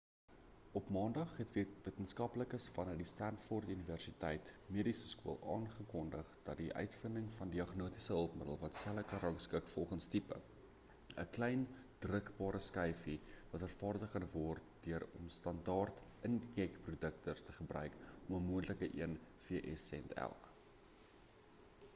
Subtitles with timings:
[0.79, 7.53] op maandag het wetenskaplikes vanaf die stanford universiteit medieseskool aangekondig dat die uitvinding van 'n
[7.55, 11.67] diagnostiese hulpmiddel wat selle kan rangskik volgens tipe 'n klein
[12.07, 13.19] drukbare skyfie
[13.53, 19.17] wat vervaardig kan word deur om standard inkjetprinters te gebruik vir 'n moontlike een
[19.51, 20.51] vs sent elk